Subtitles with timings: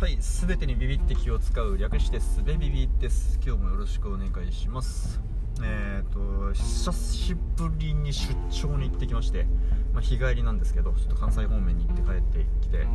[0.00, 3.38] はい、すべてにビビって気を使う略してすべビビです。
[3.44, 5.20] 今日もよろしくお願いします。
[5.62, 9.44] えっ、と久しぶりに出張に行ってきまして、
[9.92, 12.86] まあ、日帰りなんですけど、ちょっと関西方面に行って帰ってきて、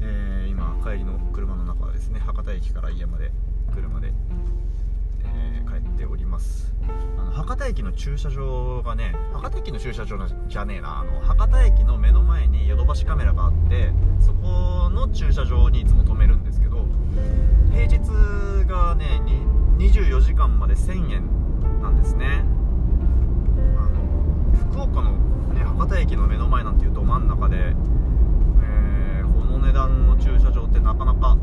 [0.00, 3.30] えー今帰りの車の中はですね、博多駅から家まで
[3.72, 4.12] 車で、
[5.24, 6.74] えー帰っております。
[7.18, 16.86] あの博多駅の駐車場がね、博多駅の駐車場じゃねえな、あの博多駅の目の前にヨドバシカメラがあって、そこの駐車場にいつも止めるんですけど、
[17.72, 17.98] 平日
[18.66, 19.20] がね
[19.78, 22.44] 24時間まで1000円なんですね
[23.76, 25.12] あの福岡の、
[25.54, 31.36] ね、博多駅の目の前なんていうど真ん中で、えーこの値段の駐車場ってなかなか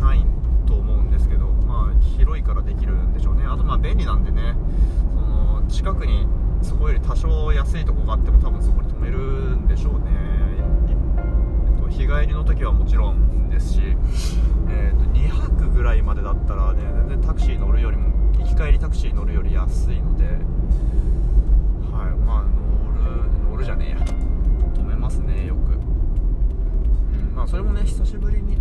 [0.00, 0.39] ないんで
[0.70, 3.44] と思うんですけど、まあ、広いからできるんでしょうね。
[3.44, 4.54] あとまあ便利なんでね
[5.14, 6.26] その近くに
[6.62, 10.06] そこより多少安いとこがあっても多分そこに止めるんでしょうね。
[10.88, 13.80] えっと日帰りの時はもちろんですし、
[14.68, 23.96] えー、と2泊ぐらいまでだったらね全然タクシー乗るよりも行き帰りタクシー乗るより安いのではいまあ乗る乗るじゃねえや。
[24.74, 25.78] 止めますねよく、
[27.34, 28.58] まあそれもね久しぶりに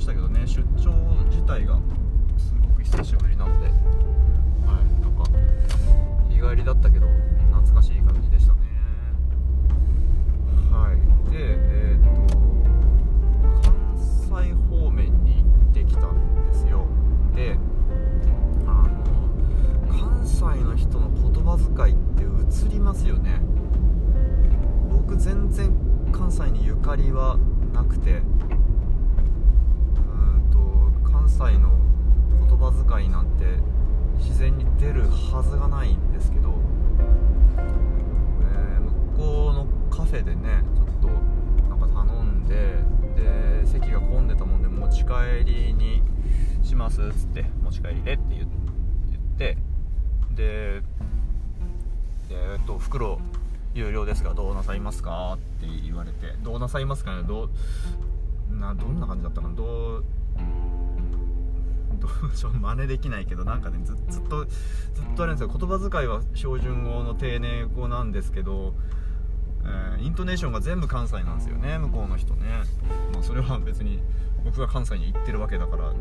[0.00, 0.90] ましたけどね出張
[1.28, 1.78] 自体が
[2.38, 3.72] すごく久しぶりなのでは
[4.80, 5.24] いなんか
[6.30, 7.06] 日帰りだったけど
[7.52, 8.60] 懐かしい感じでしたね。
[10.72, 12.34] はいでえっ、と
[13.68, 16.86] 関西方面に行ってきたんですよ。
[17.34, 17.58] で
[18.66, 23.42] あの関西の人の言葉遣いって映りますよね。
[24.90, 25.74] 僕全然
[26.10, 27.36] 関西にゆかりは
[27.74, 28.22] なくて
[34.80, 36.54] 出るはずがないんですけど、
[38.40, 41.08] えー向こうのカフェでねちょっと
[41.68, 42.78] なんか頼んで
[43.14, 46.02] で席が混んでたもんで持ち帰りに
[46.62, 48.48] しますっつって持ち帰りでって言っ
[49.36, 49.58] て
[50.34, 50.82] でで
[52.30, 53.20] えっと袋
[53.74, 55.34] 有料ですがどうなさいますか？
[55.34, 57.22] って言われてどうなさいますかね？
[57.24, 57.50] ど
[58.50, 59.54] うなどんな感じだったかな？
[59.54, 60.04] どう
[62.00, 64.52] どうちょ真似できないけどなんかねずずっとず
[65.02, 65.56] っとあれなんですよ。
[65.58, 68.74] 言葉遣いは標準語の丁寧語なんですけど、
[69.64, 72.46] えーイントネーションが全部関西なんですよね向こうの人ね。
[73.12, 74.00] まあそれは別に
[74.44, 75.92] 僕が関西に行ってるわけだから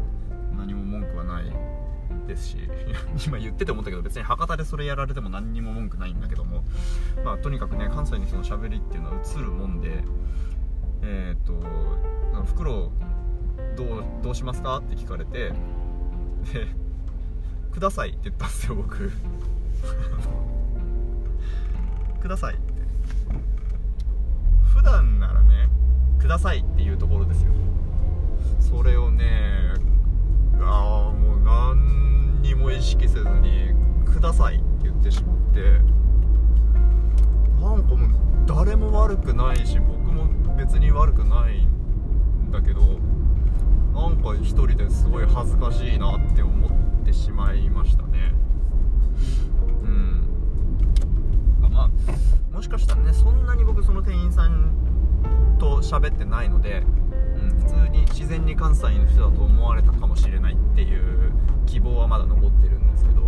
[0.58, 1.46] 何も文句はない
[2.28, 2.58] ですし
[3.28, 6.64] 今言ってて思ったけど別に博多でそれやられても何にも文句ないんだけども
[7.26, 10.04] まあとにかくね関西の人の喋りっていうのは映るもんで
[11.02, 11.62] えーっと
[12.46, 12.92] 袋
[13.76, 14.78] どうどうしますか？
[14.78, 15.52] って聞かれて
[16.54, 16.68] で
[17.72, 19.12] 「ください」って言ったんですよ僕。
[22.22, 22.56] ください。
[22.56, 22.62] って
[24.74, 25.70] 普段ならね
[26.20, 27.54] 「ください」っていうところですよ。
[28.60, 29.74] それをね
[30.62, 33.72] ああもう何にも意識せずに
[34.06, 35.80] 「ください」って言ってしまって
[37.62, 38.10] なんかもう
[38.46, 43.00] 誰も悪くないし僕も別に悪くないんだけど
[44.00, 48.34] なんか一人ですごい恥ずかしいなって思ってしまいましたね。
[49.84, 50.24] うん。
[51.60, 51.90] まあ
[52.56, 54.72] もしかしたらねそんなに僕その店員さん
[55.59, 56.82] と喋ってないので、
[57.36, 61.34] うん、普通に自然に関西の人だと思われたかもしれないっていう
[61.66, 63.22] 希望はまだ残ってるんですけど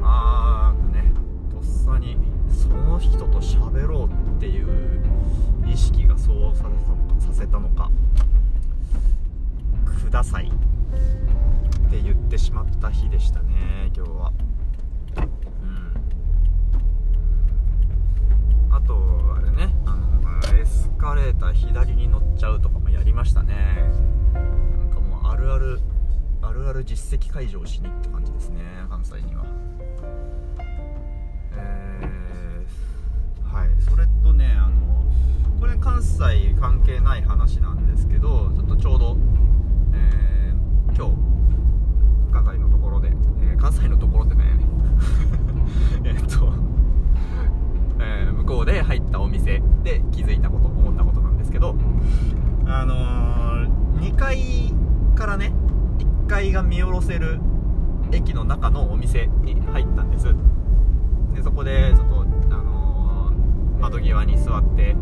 [0.00, 1.12] まあね
[1.52, 2.16] とっさに
[2.50, 5.04] その人と喋ろうっていう
[5.68, 7.90] 意識がそうさせたのかさせたのか。
[10.08, 10.46] ください。
[10.46, 10.50] っ
[11.90, 14.32] て言ってしまった日でしたね今日は。
[18.70, 18.74] うん。
[18.74, 23.54] あとあれねあのエスカレーター左に乗っちゃうとかもやりましたね。
[24.32, 25.78] なんかもうあるある
[26.40, 29.44] あるある実績解除をしにって感じですね関西には。
[31.52, 33.68] えーはい。
[33.82, 35.04] それとねあの
[35.60, 39.18] これ関西関係ない話なんですけどちょっとちょうど、
[39.98, 41.12] えー今日
[42.32, 43.08] 関西のところで、
[43.42, 44.44] えー関西のところでね
[46.04, 46.52] えっと、
[48.00, 51.74] えー向こうで入ったお店で気づいたこと思ったことなんですけど
[52.66, 53.68] あのー
[54.00, 54.72] 2階
[55.14, 55.52] からね
[55.98, 57.40] 1階が見下ろせる
[58.12, 60.34] 駅の中のお店に入ったんです。
[61.34, 62.22] でそこでちょっと、
[62.56, 64.96] あのー窓際に座って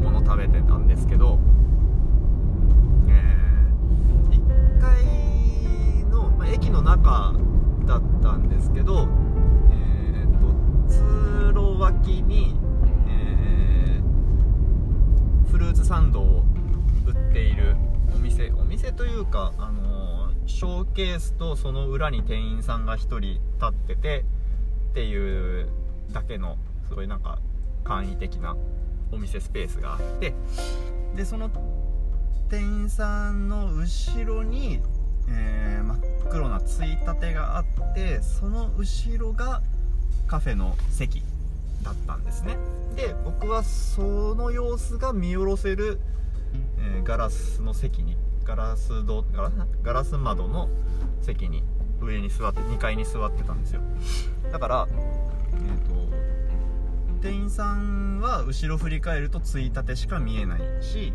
[0.00, 1.38] 物食べてたんですけど、
[3.08, 3.36] え
[4.30, 4.40] 1
[4.82, 7.34] 階の、まあ駅の中
[7.86, 9.08] だったんですけど、
[9.70, 12.56] えー、と通路脇に、
[13.08, 13.62] えー
[15.52, 16.44] フルーツサンドを
[17.06, 17.76] 売っている
[18.14, 24.24] お店お店というかあのショーケースとその裏に店員さんが1人立ってて
[24.92, 25.68] っていう
[26.10, 26.56] だけの
[26.88, 27.38] すごいなんか
[27.84, 28.56] 簡易的な
[29.10, 30.34] お店スペースがあって
[31.14, 31.50] でその
[32.52, 34.82] 店員さんの後ろに、
[35.26, 39.62] えー、真っ黒なついたてがあってその後ろが
[40.26, 41.22] カフェの席
[41.82, 42.58] だったんですね。
[42.94, 45.98] で僕はその様子が見下ろせる、
[46.76, 49.24] えー、ガラスの席にガラスド
[49.82, 50.68] ガラス窓の
[51.22, 51.62] 席に
[52.02, 53.80] 上に座って2階に座ってたんですよ。
[54.52, 56.01] だからえっ、ー、と
[57.22, 61.12] 店員さんは後ろ振り返るとついたてしか見えないし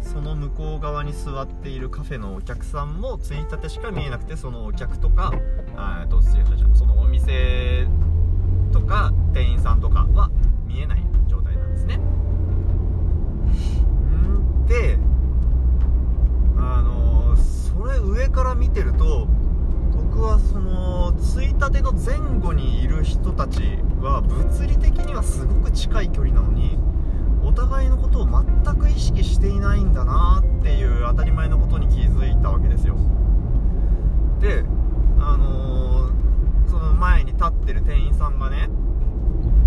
[0.00, 5.30] その向こう側に座っているカフェのお客さんもついたてしか見えなくてそのお客とか
[5.76, 6.38] あとそ
[6.86, 7.86] のお店
[8.72, 10.30] とか店員さんとかは
[10.66, 12.00] 見えない状態なんですねん
[14.66, 14.96] で
[16.56, 19.26] あのそれ上から見てると
[19.94, 23.60] 僕はそのついたての前後にいる人たち
[24.00, 26.78] は物理的にはすごく近い距離なのに
[27.44, 28.44] お互いのことを全
[28.76, 32.96] く意識していないんだなっていう当たり前のことに気づいたわけですよ。
[34.40, 34.64] で
[35.18, 36.12] あのー、
[36.68, 38.68] その前に立ってる店員さんがね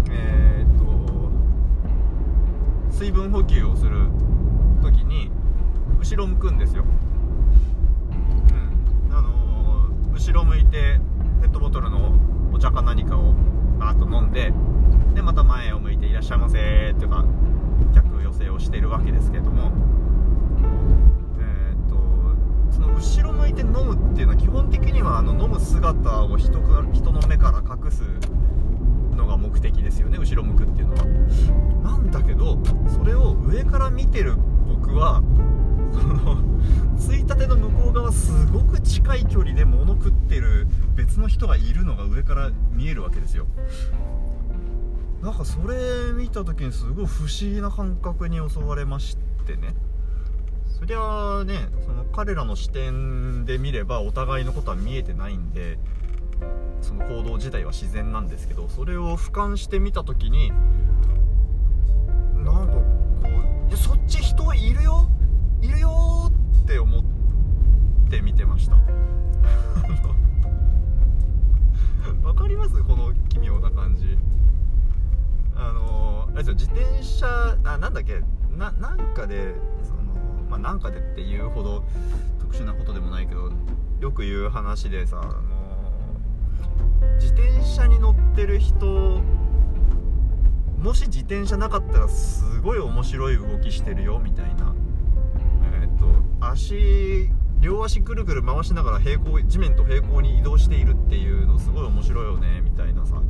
[0.09, 0.85] えー、っと
[2.91, 4.07] 水分補給をする
[4.81, 5.29] 時に
[5.99, 6.85] 後ろ向くんですよ、
[9.09, 9.15] うん。
[9.15, 10.99] あのー、後ろ向いて
[12.65, 13.33] 茶か何かを
[13.77, 14.51] バーッと飲んで
[15.13, 17.23] でまた前を向いて「いらっしゃいませ」とか
[17.93, 19.71] 客寄せをしているわけですけれども、
[21.39, 21.95] えーと、
[22.71, 28.01] その後ろ向いて飲むっていうのは基本的にはあの飲む姿を人か人の目から隠す
[29.15, 31.05] のが目的ですよね後ろ向くっていうのは。
[31.83, 32.57] なんだけど
[32.87, 35.21] それを上から見てる僕は
[35.93, 36.37] その
[36.97, 43.45] ついたての向こう側すごく近い距離で物食ってる別の人がいるのが上から見えるわけですよ。
[45.21, 49.73] なんかそれ見た時にすごい不思議な感覚に襲われましてね。
[50.77, 55.79] そりゃあねその彼らの視点で見ればお互いのことは見えてないんで
[56.81, 60.51] その行動自体は自然なんですけどそれを俯瞰してみた時に
[62.43, 62.81] なんかこ
[63.71, 65.09] うそっち人いるよ
[68.05, 68.75] って見てました。
[72.23, 72.83] わかります？
[72.83, 74.17] この奇妙な感じ。
[75.55, 78.21] あのあれですよ自転車あなんだっけ？
[78.55, 80.01] ななんかでその
[80.49, 81.83] まあなんかでっていうほど
[82.39, 83.51] 特殊なことでもないけど
[83.99, 85.33] よく言う話でさあの
[87.19, 89.21] 自転車に乗ってる人
[90.77, 94.73] もし自転車なかったらすごい面白い動きしてるよみたいな。
[95.81, 96.05] えっ、ー、と
[96.45, 97.31] 足
[97.65, 103.23] 両足ぐるぐる回しながら平行地面と平行に移動しているっていうのすごい面白いよねみたいなさ。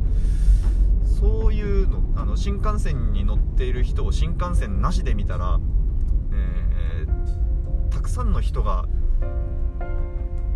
[1.05, 5.61] そういうのあの新幹線に乗っている人を新幹線なしで見たら、
[6.33, 8.85] えー、たくさんの人が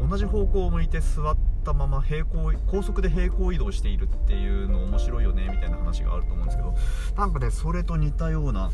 [0.05, 6.75] 同じ方向を向いて座ったまま平行高速で平行移動しているっていうの面白いよねみたいな話があると思うんですけど
[7.15, 8.71] なんかねそれと似たような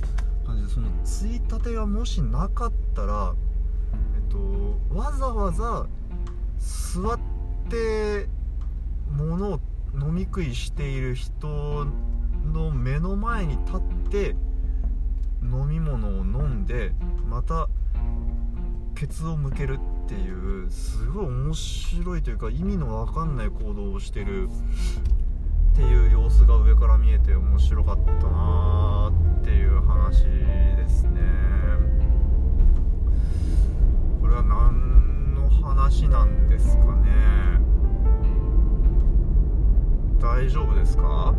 [0.47, 3.35] 感じでそのついたてがもしなかったら、
[4.95, 5.85] わざわざ
[6.57, 7.19] 座っ
[7.69, 8.29] て
[9.11, 9.59] 物を
[9.93, 11.85] 飲み食いしている人
[12.53, 14.35] の目の前に立って
[15.43, 16.93] 飲み物を飲んで
[17.29, 17.67] また
[18.95, 31.19] ケツを向けるっていうすごい面白いというか意味の分かんない行動をしてるっていう様子が上から見えて面白かったなーっていう話ですね。
[34.25, 37.59] これは何の話なんですかね。
[40.19, 41.35] 大丈夫ですか？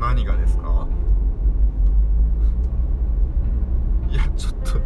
[0.00, 0.88] 何がですか？
[4.10, 4.80] いやちょっと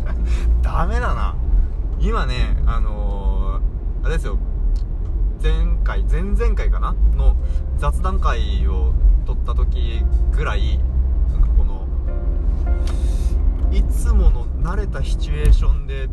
[0.62, 1.34] ダメだな。
[2.00, 4.38] 今ねあのー、あれですよ。
[5.42, 6.94] 前回前々回かな？
[7.14, 7.36] の
[7.76, 8.94] 雑談会を
[9.26, 10.02] 撮った時
[10.34, 10.80] ぐらい
[14.72, 16.08] 慣れたシチュエーションで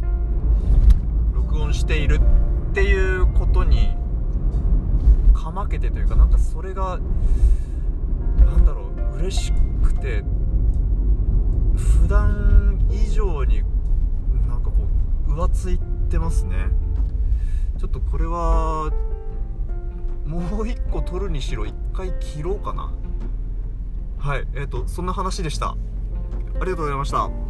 [1.34, 2.20] 録音している
[2.72, 3.96] っていうことに
[5.34, 7.00] かまけてというかなんかそれが
[8.39, 10.24] なんだろう嬉しくて
[12.01, 13.63] 普段以上に
[14.46, 14.74] なんかこ
[15.30, 16.58] う浮ついてますね。
[17.78, 18.92] ちょっとこれは
[20.25, 22.92] もう1個取るにしろ1回切ろうかな。
[24.18, 25.70] はいえっ、ー、とそんな話でした。
[25.70, 25.75] あ
[26.56, 27.49] りがとうございました。